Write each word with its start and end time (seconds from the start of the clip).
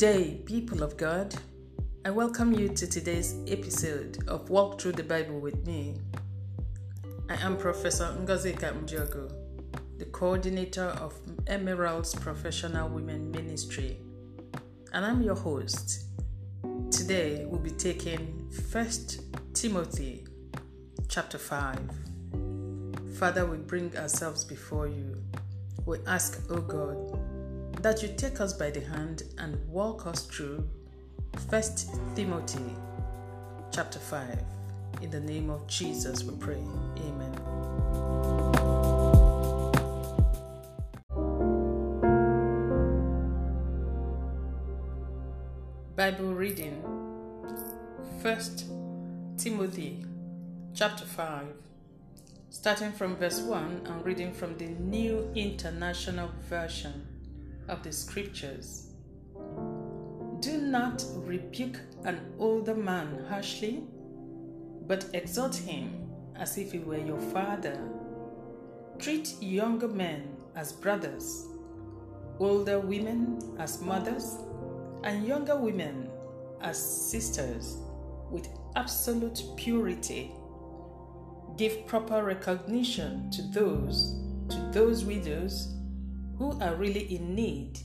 day, 0.00 0.40
people 0.46 0.82
of 0.82 0.96
God. 0.96 1.34
I 2.06 2.10
welcome 2.10 2.54
you 2.54 2.70
to 2.70 2.86
today's 2.86 3.36
episode 3.46 4.26
of 4.28 4.48
Walk 4.48 4.80
Through 4.80 4.92
the 4.92 5.02
Bible 5.02 5.38
with 5.38 5.66
me. 5.66 5.98
I 7.28 7.34
am 7.34 7.58
Professor 7.58 8.06
Ngozika 8.18 8.72
Mjogo, 8.80 9.30
the 9.98 10.06
coordinator 10.06 10.86
of 10.86 11.12
Emerald's 11.46 12.14
Professional 12.14 12.88
Women 12.88 13.30
Ministry, 13.30 13.98
and 14.94 15.04
I'm 15.04 15.20
your 15.20 15.34
host. 15.34 16.04
Today 16.90 17.44
we'll 17.44 17.60
be 17.60 17.68
taking 17.68 18.50
1 18.72 18.88
Timothy 19.52 20.24
chapter 21.10 21.36
5. 21.36 21.78
Father, 23.18 23.44
we 23.44 23.58
bring 23.58 23.94
ourselves 23.98 24.46
before 24.46 24.88
you. 24.88 25.22
We 25.84 25.98
ask, 26.06 26.40
O 26.48 26.56
God, 26.56 27.20
that 27.82 28.02
you 28.02 28.08
take 28.16 28.40
us 28.42 28.52
by 28.52 28.70
the 28.70 28.80
hand 28.80 29.22
and 29.38 29.56
walk 29.66 30.06
us 30.06 30.26
through 30.26 30.68
1 31.48 31.62
Timothy 32.14 32.76
chapter 33.72 33.98
5. 33.98 34.38
In 35.00 35.10
the 35.10 35.20
name 35.20 35.48
of 35.48 35.66
Jesus 35.66 36.22
we 36.22 36.36
pray. 36.36 36.62
Amen. 36.98 37.32
Bible 45.96 46.34
reading 46.34 46.82
1 48.20 49.36
Timothy 49.38 50.04
chapter 50.74 51.06
5 51.06 51.46
starting 52.50 52.92
from 52.92 53.16
verse 53.16 53.40
1 53.40 53.82
and 53.86 54.04
reading 54.04 54.32
from 54.32 54.58
the 54.58 54.66
New 54.66 55.30
International 55.34 56.30
Version 56.48 57.06
of 57.70 57.82
the 57.82 57.92
Scriptures. 57.92 58.88
Do 60.40 60.58
not 60.58 61.04
rebuke 61.16 61.78
an 62.04 62.32
older 62.38 62.74
man 62.74 63.24
harshly, 63.28 63.84
but 64.86 65.06
exhort 65.14 65.54
him 65.54 66.08
as 66.36 66.58
if 66.58 66.72
he 66.72 66.78
were 66.80 66.98
your 66.98 67.20
father. 67.20 67.78
Treat 68.98 69.40
younger 69.40 69.88
men 69.88 70.36
as 70.56 70.72
brothers, 70.72 71.46
older 72.38 72.80
women 72.80 73.56
as 73.58 73.80
mothers, 73.80 74.36
and 75.04 75.26
younger 75.26 75.56
women 75.56 76.10
as 76.60 76.78
sisters 77.10 77.78
with 78.30 78.48
absolute 78.76 79.42
purity. 79.56 80.32
Give 81.56 81.86
proper 81.86 82.24
recognition 82.24 83.30
to 83.30 83.42
those 83.42 84.16
to 84.48 84.56
those 84.72 85.04
widows 85.04 85.79
who 86.40 86.58
are 86.62 86.74
really 86.74 87.14
in 87.14 87.34
need. 87.34 87.78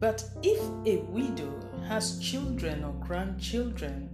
But 0.00 0.24
if 0.42 0.58
a 0.86 1.02
widow 1.02 1.52
has 1.86 2.18
children 2.18 2.82
or 2.82 2.94
grandchildren, 3.06 4.08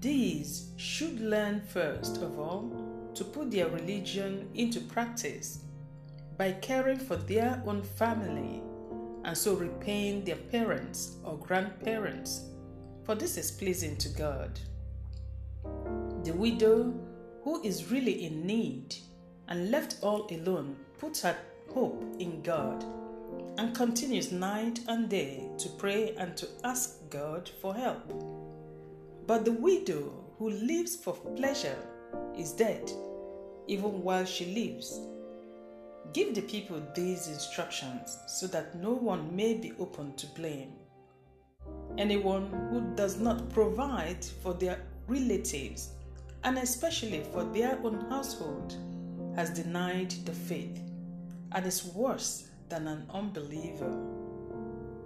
these 0.00 0.70
should 0.76 1.20
learn 1.20 1.60
first 1.60 2.22
of 2.22 2.38
all 2.38 3.10
to 3.14 3.22
put 3.22 3.50
their 3.50 3.68
religion 3.68 4.48
into 4.54 4.80
practice 4.80 5.58
by 6.38 6.52
caring 6.52 6.98
for 6.98 7.16
their 7.16 7.62
own 7.66 7.82
family 7.82 8.62
and 9.24 9.36
so 9.36 9.54
repaying 9.54 10.24
their 10.24 10.36
parents 10.36 11.16
or 11.22 11.36
grandparents, 11.36 12.44
for 13.04 13.14
this 13.14 13.36
is 13.36 13.50
pleasing 13.50 13.96
to 13.98 14.08
God. 14.08 14.58
The 16.24 16.32
widow 16.32 16.94
who 17.42 17.62
is 17.62 17.90
really 17.90 18.24
in 18.24 18.46
need 18.46 18.96
and 19.48 19.70
left 19.70 19.96
all 20.00 20.26
alone 20.30 20.76
puts 20.98 21.20
her 21.20 21.36
hope 21.74 22.04
in 22.20 22.40
God 22.42 22.84
and 23.58 23.74
continues 23.74 24.30
night 24.30 24.80
and 24.88 25.08
day 25.08 25.48
to 25.58 25.68
pray 25.70 26.14
and 26.16 26.36
to 26.36 26.48
ask 26.62 27.10
God 27.10 27.50
for 27.60 27.74
help. 27.74 28.12
But 29.26 29.44
the 29.44 29.52
widow 29.52 30.12
who 30.38 30.50
lives 30.50 30.94
for 30.94 31.14
pleasure 31.14 31.76
is 32.38 32.52
dead, 32.52 32.90
even 33.66 34.02
while 34.02 34.24
she 34.24 34.46
lives. 34.54 35.00
Give 36.12 36.34
the 36.34 36.42
people 36.42 36.80
these 36.94 37.28
instructions 37.28 38.18
so 38.28 38.46
that 38.48 38.76
no 38.76 38.92
one 38.92 39.34
may 39.34 39.54
be 39.54 39.72
open 39.80 40.14
to 40.14 40.26
blame. 40.28 40.72
Anyone 41.98 42.50
who 42.70 42.94
does 42.94 43.18
not 43.18 43.50
provide 43.50 44.24
for 44.42 44.54
their 44.54 44.80
relatives, 45.08 45.90
and 46.44 46.58
especially 46.58 47.24
for 47.32 47.44
their 47.44 47.78
own 47.82 48.06
household, 48.10 48.76
has 49.34 49.50
denied 49.50 50.12
the 50.24 50.32
faith 50.32 50.80
and 51.54 51.64
is 51.64 51.84
worse 51.84 52.48
than 52.68 52.88
an 52.88 53.06
unbeliever. 53.14 53.90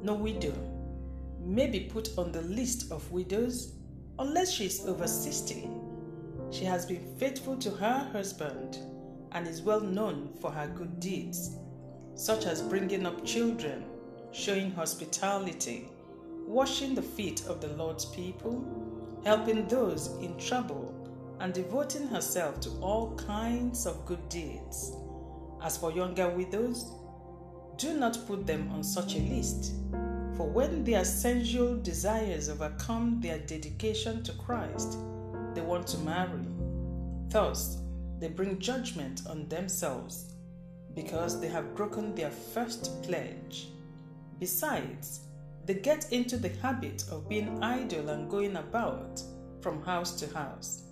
No 0.02 0.14
widow 0.14 0.54
may 1.40 1.66
be 1.66 1.80
put 1.80 2.10
on 2.18 2.32
the 2.32 2.42
list 2.42 2.90
of 2.90 3.10
widows 3.12 3.74
unless 4.18 4.50
she 4.50 4.66
is 4.66 4.86
over 4.86 5.06
60. 5.06 5.68
She 6.50 6.64
has 6.64 6.86
been 6.86 7.14
faithful 7.18 7.56
to 7.58 7.70
her 7.70 8.08
husband 8.12 8.78
and 9.32 9.46
is 9.46 9.62
well 9.62 9.80
known 9.80 10.30
for 10.40 10.50
her 10.50 10.66
good 10.68 10.98
deeds, 10.98 11.56
such 12.14 12.46
as 12.46 12.62
bringing 12.62 13.04
up 13.04 13.24
children, 13.24 13.84
showing 14.32 14.70
hospitality, 14.70 15.88
washing 16.46 16.94
the 16.94 17.02
feet 17.02 17.44
of 17.46 17.60
the 17.60 17.68
Lord's 17.68 18.06
people, 18.06 18.64
helping 19.24 19.68
those 19.68 20.08
in 20.22 20.36
trouble, 20.38 20.94
and 21.40 21.52
devoting 21.52 22.08
herself 22.08 22.58
to 22.60 22.70
all 22.80 23.14
kinds 23.16 23.86
of 23.86 24.06
good 24.06 24.26
deeds. 24.28 24.92
As 25.62 25.76
for 25.76 25.92
younger 25.92 26.28
widows, 26.28 26.92
do 27.76 27.94
not 27.98 28.26
put 28.26 28.46
them 28.46 28.70
on 28.72 28.82
such 28.82 29.14
a 29.14 29.20
list, 29.20 29.72
for 30.36 30.48
when 30.48 30.84
their 30.84 31.04
sensual 31.04 31.76
desires 31.80 32.48
overcome 32.48 33.20
their 33.20 33.38
dedication 33.38 34.22
to 34.24 34.32
Christ, 34.32 34.98
they 35.54 35.60
want 35.60 35.86
to 35.88 35.98
marry. 35.98 36.46
Thus, 37.28 37.78
they 38.18 38.28
bring 38.28 38.58
judgment 38.58 39.22
on 39.28 39.48
themselves 39.48 40.34
because 40.94 41.40
they 41.40 41.48
have 41.48 41.76
broken 41.76 42.14
their 42.14 42.30
first 42.30 43.02
pledge. 43.02 43.68
Besides, 44.40 45.20
they 45.64 45.74
get 45.74 46.12
into 46.12 46.36
the 46.36 46.48
habit 46.62 47.04
of 47.10 47.28
being 47.28 47.62
idle 47.62 48.08
and 48.08 48.30
going 48.30 48.56
about 48.56 49.22
from 49.60 49.82
house 49.82 50.18
to 50.20 50.34
house. 50.34 50.82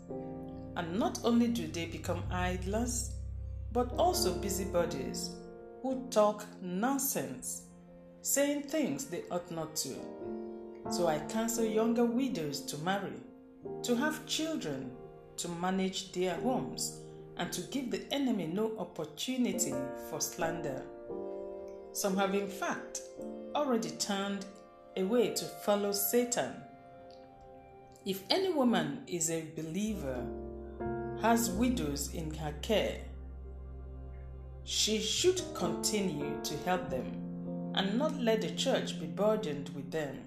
And 0.77 0.99
not 0.99 1.19
only 1.25 1.49
do 1.49 1.67
they 1.67 1.87
become 1.87 2.23
idlers, 2.31 3.16
but 3.77 3.93
also 3.99 4.33
busybodies 4.33 5.33
who 5.83 6.09
talk 6.09 6.47
nonsense, 6.63 7.65
saying 8.23 8.63
things 8.63 9.05
they 9.05 9.23
ought 9.31 9.51
not 9.51 9.77
to. 9.77 9.95
So 10.91 11.09
I 11.09 11.19
counsel 11.29 11.67
younger 11.67 12.07
widows 12.07 12.63
to 12.63 12.79
marry, 12.79 13.21
to 13.83 13.95
have 13.95 14.25
children, 14.25 14.93
to 15.37 15.49
manage 15.51 16.13
their 16.13 16.37
homes, 16.37 17.01
and 17.37 17.53
to 17.53 17.61
give 17.71 17.91
the 17.91 18.11
enemy 18.15 18.47
no 18.47 18.73
opportunity 18.79 19.75
for 20.09 20.23
slander. 20.23 20.83
Some 21.93 22.17
have, 22.17 22.35
in 22.35 22.49
fact, 22.49 23.03
already 23.55 23.91
turned 23.91 24.47
away 24.97 25.35
to 25.35 25.45
follow 25.45 25.93
Satan. 25.93 26.55
If 28.07 28.23
any 28.31 28.49
woman 28.49 29.03
is 29.07 29.29
a 29.29 29.45
believer, 29.55 30.25
has 31.21 31.51
widows 31.51 32.15
in 32.15 32.33
her 32.37 32.55
care, 32.63 33.01
she 34.69 35.01
should 35.01 35.41
continue 35.55 36.41
to 36.43 36.57
help 36.65 36.91
them 36.91 37.07
and 37.77 37.97
not 37.97 38.21
let 38.21 38.41
the 38.41 38.51
church 38.51 38.99
be 38.99 39.07
burdened 39.07 39.69
with 39.77 39.93
them, 39.93 40.19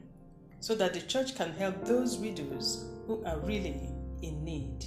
so 0.61 0.73
that 0.73 0.93
the 0.93 1.01
church 1.01 1.35
can 1.35 1.51
help 1.51 1.83
those 1.83 2.17
widows 2.17 2.85
who 3.05 3.21
are 3.25 3.37
really 3.39 3.89
in 4.21 4.41
need. 4.45 4.85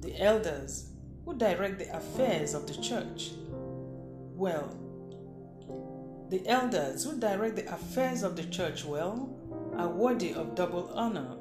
The 0.00 0.22
elders 0.22 0.90
who 1.24 1.36
direct 1.36 1.80
the 1.80 1.96
affairs 1.96 2.54
of 2.54 2.68
the 2.68 2.80
church. 2.80 3.32
Well, 4.36 4.78
the 6.30 6.46
elders 6.46 7.02
who 7.02 7.18
direct 7.18 7.56
the 7.56 7.74
affairs 7.74 8.22
of 8.22 8.36
the 8.36 8.44
church 8.44 8.84
well 8.84 9.28
are 9.76 9.88
worthy 9.88 10.32
of 10.34 10.54
double 10.54 10.92
honor, 10.94 11.36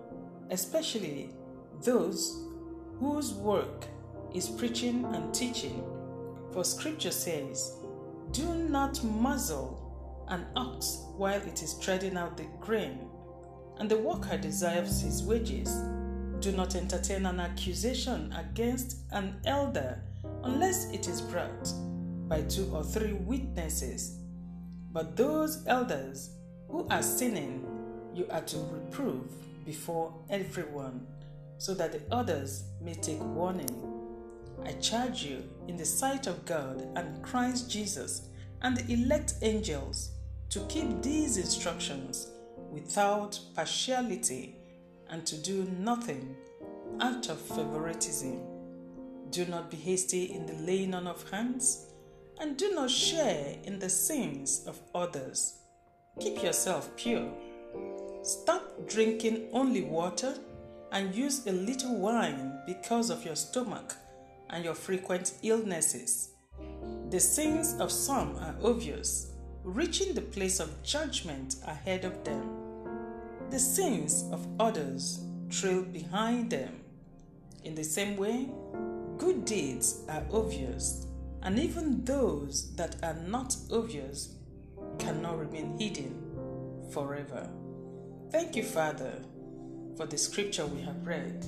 especially 0.50 1.30
those 1.84 2.48
whose 3.00 3.32
work 3.34 3.86
is 4.34 4.50
preaching 4.50 5.06
and 5.06 5.32
teaching. 5.36 5.84
For 6.56 6.64
scripture 6.64 7.12
says, 7.12 7.76
Do 8.32 8.46
not 8.46 9.04
muzzle 9.04 10.26
an 10.30 10.46
ox 10.56 11.04
while 11.18 11.42
it 11.42 11.62
is 11.62 11.78
treading 11.80 12.16
out 12.16 12.38
the 12.38 12.46
grain, 12.62 13.10
and 13.78 13.92
the 13.92 13.98
worker 13.98 14.38
desires 14.38 15.02
his 15.02 15.22
wages. 15.22 15.70
Do 16.40 16.54
not 16.54 16.76
entertain 16.76 17.26
an 17.26 17.42
accusation 17.42 18.32
against 18.32 19.00
an 19.12 19.36
elder 19.46 20.02
unless 20.46 20.90
it 20.92 21.10
is 21.10 21.20
brought 21.20 21.74
by 22.30 22.44
two 22.44 22.74
or 22.74 22.86
three 22.86 23.12
witnesses. 23.12 24.20
But 24.94 25.18
those 25.18 25.68
elders 25.68 26.38
who 26.70 26.88
are 26.90 27.04
sinning, 27.04 27.66
you 28.14 28.28
are 28.32 28.44
to 28.44 28.60
reprove 28.72 29.30
before 29.66 30.14
everyone, 30.30 31.06
so 31.58 31.74
that 31.74 31.92
the 31.92 32.16
others 32.16 32.64
may 32.82 32.94
take 32.94 33.20
warning. 33.20 33.95
I 34.64 34.74
charge 34.74 35.24
you 35.24 35.44
in 35.68 35.78
the 35.78 35.86
sight 35.86 36.28
of 36.28 36.46
God 36.46 36.88
and 36.96 37.22
Christ 37.24 37.70
Jesus 37.70 38.30
and 38.62 38.78
the 38.78 38.94
elect 38.94 39.36
angels 39.42 40.12
to 40.50 40.60
keep 40.68 41.02
these 41.02 41.38
instructions 41.38 42.28
without 42.72 43.40
partiality 43.56 44.56
and 45.10 45.26
to 45.26 45.38
do 45.38 45.66
nothing 45.80 46.36
out 47.00 47.30
of 47.30 47.40
favoritism. 47.40 48.42
Do 49.32 49.46
not 49.46 49.70
be 49.70 49.78
hasty 49.78 50.34
in 50.34 50.46
the 50.46 50.54
laying 50.54 50.94
on 50.94 51.08
of 51.08 51.30
hands, 51.30 51.88
and 52.40 52.58
do 52.58 52.74
not 52.74 52.90
share 52.90 53.56
in 53.64 53.80
the 53.80 53.90
sins 53.90 54.64
of 54.68 54.80
others. 54.94 55.60
Keep 56.20 56.44
yourself 56.44 56.90
pure. 56.96 57.30
Stop 58.24 58.88
drinking 58.88 59.48
only 59.52 59.84
water 59.84 60.36
and 60.92 61.14
use 61.14 61.46
a 61.48 61.52
little 61.52 61.98
wine 61.98 62.60
because 62.66 63.10
of 63.10 63.26
your 63.26 63.36
stomach 63.36 63.96
and 64.56 64.64
your 64.64 64.74
frequent 64.74 65.34
illnesses. 65.44 66.30
The 67.10 67.20
sins 67.20 67.76
of 67.82 67.92
some 67.92 68.38
are 68.38 68.56
obvious, 68.64 69.34
reaching 69.64 70.14
the 70.14 70.22
place 70.22 70.62
of 70.62 70.82
judgment 70.82 71.58
ahead 71.68 72.06
of 72.06 72.24
them. 72.24 72.50
The 73.50 73.60
sins 73.60 74.24
of 74.32 74.48
others 74.58 75.20
trail 75.50 75.84
behind 75.84 76.52
them. 76.52 76.80
In 77.66 77.76
the 77.76 77.84
same 77.84 78.16
way, 78.16 78.48
good 79.18 79.44
deeds 79.44 80.04
are 80.08 80.24
obvious, 80.32 81.06
and 81.44 81.60
even 81.60 82.06
those 82.06 82.74
that 82.76 82.96
are 83.04 83.18
not 83.28 83.58
obvious 83.74 84.36
cannot 85.00 85.38
remain 85.38 85.78
hidden 85.78 86.16
forever. 86.94 87.50
Thank 88.32 88.56
you, 88.56 88.64
Father, 88.64 89.22
for 89.98 90.06
the 90.06 90.18
scripture 90.18 90.66
we 90.66 90.82
have 90.82 91.06
read. 91.06 91.46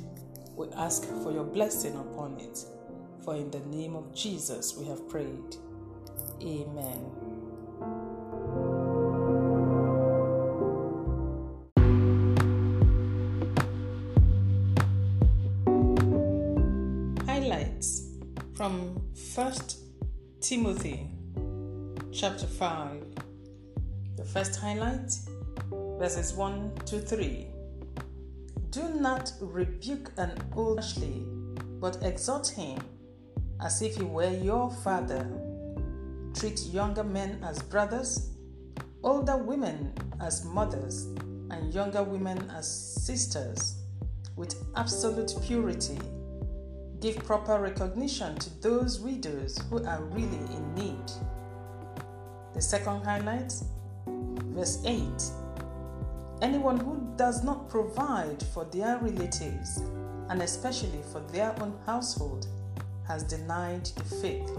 We 0.57 0.68
ask 0.75 1.06
for 1.24 1.31
your 1.31 1.45
blessing 1.45 1.95
upon 1.95 2.39
it. 2.42 2.65
For 3.28 3.36
in 3.36 3.52
the 3.52 3.60
name 3.60 3.98
of 3.98 4.16
Jesus 4.16 4.78
we 4.78 4.86
have 4.86 5.10
prayed. 5.10 5.58
Amen. 6.42 7.12
Highlights 17.28 18.12
from 18.56 18.96
1 19.36 19.54
Timothy 20.40 21.10
chapter 22.14 22.48
5. 22.48 23.04
The 24.16 24.24
first 24.24 24.56
highlight, 24.56 25.12
verses 26.00 26.34
1 26.34 26.76
to 26.86 27.02
3. 27.02 27.48
Do 28.70 28.84
not 29.02 29.34
rebuke 29.42 30.14
an 30.16 30.32
old 30.56 30.82
but 31.82 32.02
exhort 32.04 32.48
him 32.48 32.80
as 33.62 33.81
if 33.81 33.95
he 33.95 34.04
were 34.04 34.30
your 34.30 34.69
father. 34.83 35.27
Treat 36.33 36.59
younger 36.68 37.04
men 37.04 37.39
as 37.44 37.62
brothers, 37.62 38.30
older 39.04 39.38
women 39.38 39.94
as 40.21 40.45
mothers, 40.45 41.06
and 41.50 41.74
younger 41.74 42.04
women 42.04 42.50
as 42.51 42.68
sisters 42.68 43.77
with 44.36 44.56
absolute 44.75 45.33
purity. 45.44 45.98
Give 47.00 47.15
proper 47.18 47.59
recognition 47.59 48.38
to 48.39 48.62
those 48.62 49.00
widows 49.00 49.59
who 49.69 49.83
are 49.86 50.04
really 50.04 50.38
in 50.56 50.74
need. 50.75 51.12
The 52.54 52.62
second 52.62 53.04
highlight, 53.04 53.54
verse 54.06 54.81
8 54.86 55.01
Anyone 56.42 56.77
who 56.77 57.13
does 57.15 57.44
not 57.44 57.68
provide 57.68 58.42
for 58.54 58.65
their 58.65 58.98
relatives, 59.00 59.81
and 60.30 60.42
especially 60.42 61.01
for 61.12 61.19
their 61.31 61.56
own 61.62 61.74
household, 61.86 62.48
has 63.07 63.24
denied 63.24 63.86
the 63.86 64.04
faith 64.04 64.51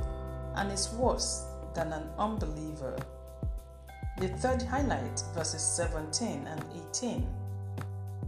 and 0.56 0.72
is 0.72 0.90
worse 0.94 1.44
than 1.74 1.92
an 1.92 2.08
unbeliever. 2.18 2.96
The 4.18 4.28
third 4.28 4.62
highlight, 4.62 5.22
verses 5.34 5.62
17 5.62 6.46
and 6.46 6.64
18. 6.90 7.26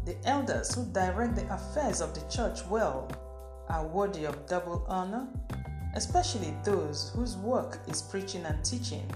The 0.04 0.16
elders 0.24 0.74
who 0.74 0.84
direct 0.92 1.34
the 1.36 1.52
affairs 1.52 2.00
of 2.00 2.14
the 2.14 2.28
church 2.30 2.64
well 2.66 3.10
are 3.68 3.86
worthy 3.86 4.24
of 4.24 4.46
double 4.46 4.84
honor, 4.88 5.26
especially 5.94 6.54
those 6.64 7.12
whose 7.14 7.36
work 7.36 7.80
is 7.88 8.02
preaching 8.02 8.44
and 8.44 8.64
teaching. 8.64 9.10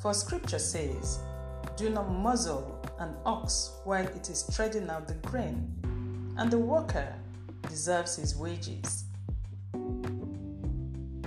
For 0.00 0.12
scripture 0.12 0.58
says, 0.58 1.20
Do 1.76 1.88
not 1.90 2.10
muzzle 2.10 2.78
an 2.98 3.14
ox 3.24 3.72
while 3.84 4.06
it 4.06 4.28
is 4.28 4.48
treading 4.54 4.90
out 4.90 5.08
the 5.08 5.14
grain, 5.14 5.72
and 6.36 6.50
the 6.50 6.58
worker 6.58 7.14
deserves 7.68 8.16
his 8.16 8.36
wages. 8.36 9.03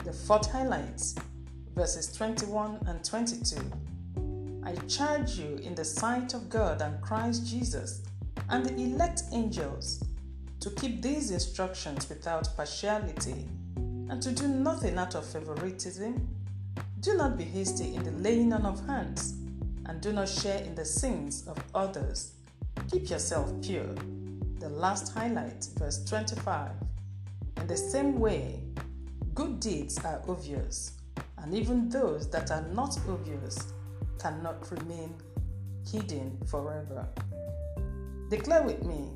The 0.07 0.13
fourth 0.13 0.49
highlights, 0.49 1.15
verses 1.75 2.15
21 2.15 2.79
and 2.87 3.03
22. 3.03 3.57
I 4.63 4.73
charge 4.87 5.31
you 5.31 5.59
in 5.61 5.75
the 5.75 5.83
sight 5.83 6.33
of 6.33 6.49
God 6.49 6.81
and 6.81 7.01
Christ 7.01 7.45
Jesus 7.45 8.03
and 8.49 8.65
the 8.65 8.73
elect 8.73 9.23
angels 9.33 10.01
to 10.61 10.69
keep 10.69 11.01
these 11.01 11.31
instructions 11.31 12.07
without 12.07 12.47
partiality 12.55 13.49
and 13.75 14.21
to 14.21 14.31
do 14.31 14.47
nothing 14.47 14.97
out 14.97 15.13
of 15.13 15.25
favoritism. 15.25 16.25
Do 17.01 17.15
not 17.15 17.37
be 17.37 17.43
hasty 17.43 17.93
in 17.93 18.03
the 18.05 18.11
laying 18.11 18.53
on 18.53 18.65
of 18.65 18.87
hands 18.87 19.33
and 19.87 19.99
do 19.99 20.13
not 20.13 20.29
share 20.29 20.63
in 20.63 20.73
the 20.73 20.85
sins 20.85 21.45
of 21.47 21.57
others. 21.75 22.31
Keep 22.89 23.09
yourself 23.09 23.51
pure. 23.61 23.93
The 24.59 24.69
last 24.69 25.13
highlight, 25.13 25.67
verse 25.77 26.01
25. 26.05 26.71
In 27.57 27.67
the 27.67 27.75
same 27.75 28.21
way, 28.21 28.61
Good 29.37 29.59
deeds 29.59 30.03
are 30.03 30.23
obvious, 30.27 30.93
and 31.37 31.53
even 31.53 31.89
those 31.89 32.27
that 32.31 32.49
are 32.49 32.65
not 32.73 32.97
obvious 33.07 33.71
cannot 34.17 34.71
remain 34.71 35.13
hidden 35.87 36.39
forever. 36.47 37.07
Declare 38.31 38.63
with 38.63 38.81
me 38.83 39.11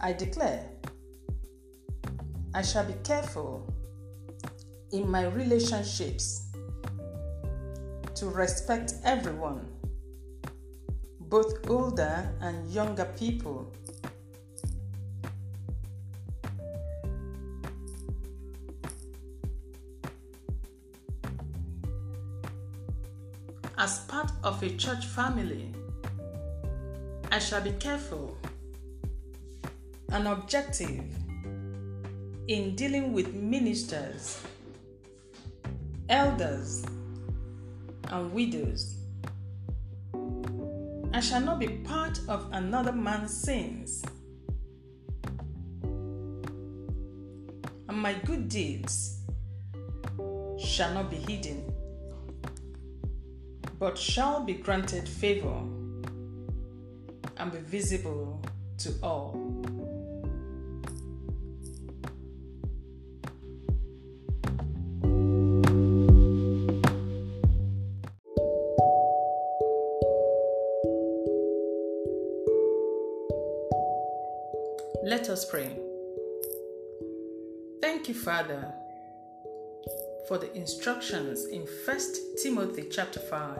I 0.00 0.14
declare 0.14 0.66
I 2.54 2.62
shall 2.62 2.86
be 2.86 2.94
careful 3.04 3.70
in 4.92 5.10
my 5.10 5.26
relationships 5.26 6.46
to 8.14 8.30
respect 8.30 8.94
everyone, 9.04 9.66
both 11.20 11.68
older 11.68 12.32
and 12.40 12.72
younger 12.72 13.12
people 13.18 13.70
as 23.84 23.98
part 24.06 24.32
of 24.42 24.62
a 24.62 24.70
church 24.76 25.04
family, 25.04 25.70
I 27.30 27.38
shall 27.38 27.60
be 27.60 27.72
careful 27.72 28.38
and 30.08 30.26
objective 30.26 31.04
in 32.48 32.74
dealing 32.76 33.12
with 33.12 33.34
ministers, 33.34 34.42
elders, 36.08 36.86
and 38.08 38.32
widows. 38.32 38.96
I 41.12 41.20
shall 41.20 41.42
not 41.42 41.58
be 41.58 41.68
part 41.68 42.18
of 42.26 42.48
another 42.52 42.92
man's 42.92 43.36
sins. 43.36 44.02
And 45.82 47.98
my 47.98 48.14
good 48.24 48.48
deeds 48.48 49.18
shall 50.58 50.94
not 50.94 51.10
be 51.10 51.16
hidden 51.16 51.73
but 53.78 53.98
shall 53.98 54.40
be 54.40 54.54
granted 54.54 55.08
favor 55.08 55.62
and 57.36 57.52
be 57.52 57.58
visible 57.58 58.40
to 58.78 58.94
all. 59.02 59.40
Let 75.02 75.28
us 75.28 75.44
pray. 75.44 75.78
Thank 77.80 78.08
you, 78.08 78.14
Father 78.14 78.72
for 80.28 80.38
the 80.38 80.52
instructions 80.54 81.46
in 81.46 81.62
1 81.62 81.98
Timothy 82.42 82.88
chapter 82.90 83.20
5. 83.20 83.58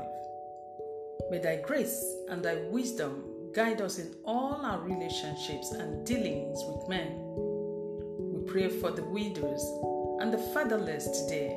May 1.31 1.39
thy 1.39 1.57
grace 1.57 2.03
and 2.29 2.43
thy 2.43 2.57
wisdom 2.71 3.25
guide 3.55 3.81
us 3.81 3.99
in 3.99 4.15
all 4.25 4.61
our 4.63 4.81
relationships 4.81 5.73
and 5.73 6.07
dealings 6.07 6.59
with 6.67 6.89
men. 6.89 7.21
We 8.33 8.51
pray 8.51 8.69
for 8.69 8.91
the 8.91 9.05
widows 9.05 9.63
and 10.21 10.33
the 10.33 10.39
fatherless 10.53 11.07
today. 11.23 11.57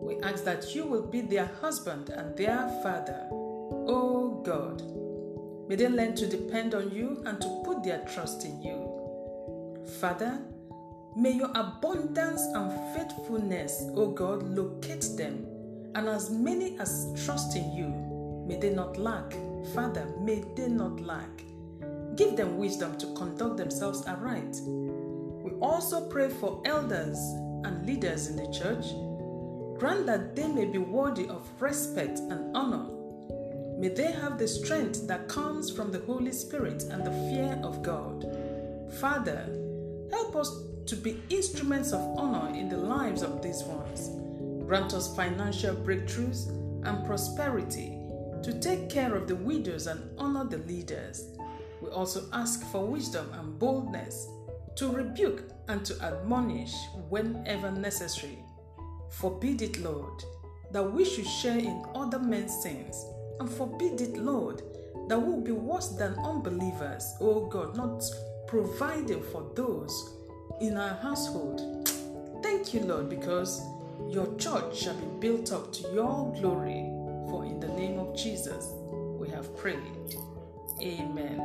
We 0.00 0.20
ask 0.22 0.44
that 0.44 0.74
you 0.74 0.84
will 0.86 1.06
be 1.06 1.22
their 1.22 1.46
husband 1.60 2.10
and 2.10 2.36
their 2.36 2.68
father. 2.82 3.26
Oh 3.32 4.42
God, 4.44 4.82
may 5.68 5.76
they 5.76 5.88
learn 5.88 6.14
to 6.16 6.26
depend 6.26 6.74
on 6.74 6.90
you 6.90 7.22
and 7.26 7.40
to 7.40 7.62
put 7.64 7.82
their 7.82 8.04
trust 8.12 8.44
in 8.44 8.62
you. 8.62 9.84
Father, 10.00 10.40
May 11.16 11.32
your 11.32 11.50
abundance 11.54 12.42
and 12.54 12.70
faithfulness, 12.94 13.84
O 13.94 14.10
God, 14.10 14.42
locate 14.42 15.08
them, 15.16 15.46
and 15.94 16.08
as 16.08 16.30
many 16.30 16.78
as 16.78 17.08
trust 17.24 17.56
in 17.56 17.72
you, 17.72 17.88
may 18.46 18.56
they 18.60 18.74
not 18.74 18.98
lack 18.98 19.34
Father, 19.74 20.06
may 20.20 20.44
they 20.54 20.68
not 20.68 21.00
lack. 21.00 21.42
Give 22.14 22.36
them 22.36 22.56
wisdom 22.56 22.96
to 22.98 23.06
conduct 23.14 23.56
themselves 23.56 24.06
aright. 24.06 24.60
We 24.64 25.50
also 25.60 26.08
pray 26.08 26.28
for 26.28 26.62
elders 26.64 27.18
and 27.64 27.84
leaders 27.86 28.28
in 28.28 28.36
the 28.36 28.50
church. 28.52 28.86
Grant 29.78 30.06
that 30.06 30.36
they 30.36 30.46
may 30.46 30.66
be 30.66 30.78
worthy 30.78 31.28
of 31.28 31.48
respect 31.60 32.18
and 32.18 32.56
honor. 32.56 32.86
May 33.78 33.88
they 33.88 34.12
have 34.12 34.38
the 34.38 34.48
strength 34.48 35.06
that 35.08 35.28
comes 35.28 35.70
from 35.70 35.90
the 35.90 36.00
Holy 36.00 36.32
Spirit 36.32 36.84
and 36.84 37.04
the 37.04 37.10
fear 37.10 37.60
of 37.62 37.82
God. 37.82 38.24
Father, 39.00 39.44
help 40.10 40.36
us 40.36 40.48
to 40.86 40.96
be 40.96 41.22
instruments 41.30 41.92
of 41.92 42.00
honor 42.18 42.54
in 42.54 42.68
the 42.68 42.76
lives 42.76 43.22
of 43.22 43.42
these 43.42 43.62
ones. 43.64 44.10
Grant 44.66 44.94
us 44.94 45.14
financial 45.14 45.74
breakthroughs 45.74 46.48
and 46.86 47.04
prosperity 47.04 47.98
to 48.42 48.58
take 48.60 48.88
care 48.88 49.14
of 49.14 49.26
the 49.26 49.34
widows 49.34 49.86
and 49.86 50.00
honor 50.18 50.44
the 50.44 50.58
leaders. 50.58 51.24
We 51.80 51.88
also 51.88 52.28
ask 52.32 52.64
for 52.70 52.86
wisdom 52.86 53.28
and 53.34 53.58
boldness 53.58 54.28
to 54.76 54.88
rebuke 54.88 55.42
and 55.68 55.84
to 55.84 56.00
admonish 56.02 56.74
whenever 57.08 57.70
necessary. 57.70 58.38
Forbid 59.10 59.62
it, 59.62 59.78
Lord, 59.80 60.22
that 60.72 60.82
we 60.82 61.04
should 61.04 61.26
share 61.26 61.58
in 61.58 61.84
other 61.94 62.18
men's 62.18 62.62
sins, 62.62 63.04
and 63.40 63.48
forbid 63.48 64.00
it, 64.00 64.16
Lord, 64.16 64.62
that 65.08 65.18
we 65.18 65.32
will 65.32 65.40
be 65.40 65.52
worse 65.52 65.88
than 65.88 66.18
unbelievers, 66.18 67.14
O 67.20 67.46
God, 67.46 67.76
not 67.76 68.02
providing 68.46 69.22
for 69.22 69.50
those 69.54 70.12
in 70.60 70.76
our 70.76 70.94
household. 70.96 71.88
Thank 72.42 72.72
you, 72.72 72.80
Lord, 72.80 73.08
because 73.10 73.60
your 74.08 74.34
church 74.36 74.78
shall 74.78 74.94
be 74.94 75.06
built 75.20 75.52
up 75.52 75.72
to 75.72 75.82
your 75.92 76.32
glory. 76.38 76.90
For 77.28 77.44
in 77.44 77.60
the 77.60 77.68
name 77.68 77.98
of 77.98 78.16
Jesus 78.16 78.72
we 79.18 79.28
have 79.30 79.56
prayed. 79.56 80.16
Amen. 80.80 81.38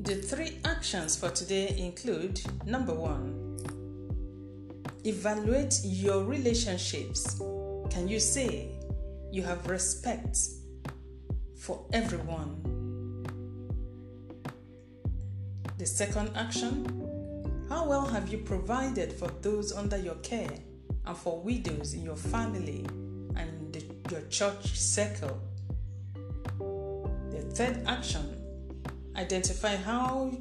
The 0.00 0.14
three 0.14 0.58
actions 0.64 1.16
for 1.16 1.30
today 1.30 1.76
include 1.78 2.40
number 2.64 2.94
one, 2.94 3.58
evaluate 5.04 5.80
your 5.84 6.24
relationships. 6.24 7.40
Can 7.90 8.08
you 8.08 8.20
say 8.20 8.68
you 9.32 9.42
have 9.42 9.68
respect 9.68 10.38
for 11.58 11.84
everyone? 11.92 12.62
The 15.78 15.86
second 15.86 16.30
action, 16.34 16.84
how 17.68 17.86
well 17.86 18.06
have 18.06 18.28
you 18.28 18.38
provided 18.38 19.12
for 19.12 19.28
those 19.42 19.72
under 19.72 19.96
your 19.96 20.14
care 20.16 20.50
and 21.04 21.16
for 21.16 21.40
widows 21.40 21.94
in 21.94 22.02
your 22.02 22.16
family 22.16 22.86
and 23.36 23.72
the, 23.72 23.84
your 24.10 24.22
church 24.30 24.78
circle? 24.78 25.40
The 26.58 27.42
third 27.54 27.82
action, 27.86 28.42
identify 29.16 29.76
how 29.76 30.32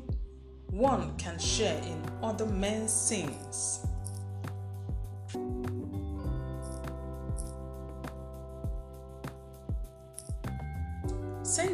one 0.70 1.16
can 1.18 1.38
share 1.40 1.82
in 1.84 2.04
other 2.22 2.46
men's 2.46 2.92
sins. 2.92 3.85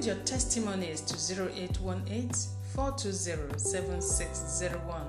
Send 0.02 0.18
your 0.18 0.26
testimonies 0.26 1.02
to 1.02 1.44
0818 1.44 2.32
420 2.74 3.60
7601. 3.60 5.02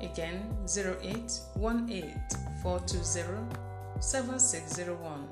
Again, 0.00 0.56
0818 0.66 2.20
420 2.64 3.38
7601. 4.00 5.28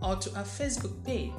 Or 0.00 0.16
to 0.16 0.34
our 0.34 0.44
Facebook 0.44 1.04
page. 1.04 1.32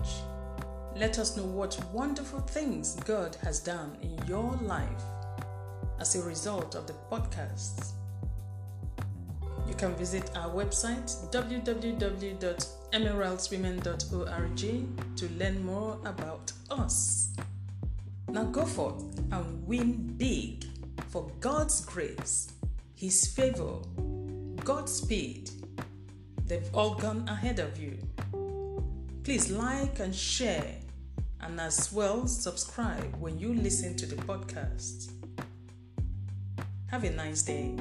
Let 0.95 1.17
us 1.17 1.35
know 1.35 1.45
what 1.45 1.83
wonderful 1.91 2.41
things 2.41 2.95
God 3.07 3.35
has 3.41 3.59
done 3.59 3.97
in 4.03 4.15
your 4.27 4.51
life 4.61 5.01
as 5.99 6.15
a 6.15 6.21
result 6.21 6.75
of 6.75 6.85
the 6.85 6.93
podcast. 7.11 7.93
You 9.67 9.73
can 9.73 9.95
visit 9.95 10.29
our 10.37 10.51
website 10.51 11.09
www.emeraldswomen.org 12.91 15.17
to 15.17 15.29
learn 15.37 15.65
more 15.65 15.99
about 16.05 16.51
us. 16.69 17.29
Now 18.27 18.43
go 18.45 18.65
forth 18.65 19.03
and 19.31 19.67
win 19.67 20.13
big 20.17 20.65
for 21.09 21.29
God's 21.39 21.85
grace, 21.85 22.53
His 22.95 23.27
favor, 23.27 23.77
God's 24.63 24.93
speed. 24.93 25.51
They've 26.45 26.69
all 26.73 26.95
gone 26.95 27.27
ahead 27.27 27.59
of 27.59 27.79
you. 27.79 27.97
Please 29.23 29.51
like 29.51 29.99
and 29.99 30.15
share, 30.15 30.75
and 31.41 31.59
as 31.59 31.91
well 31.91 32.27
subscribe 32.27 33.15
when 33.19 33.37
you 33.37 33.53
listen 33.53 33.97
to 33.97 34.05
the 34.05 34.15
podcast. 34.15 35.11
Have 36.87 37.03
a 37.03 37.11
nice 37.11 37.43
day. 37.43 37.75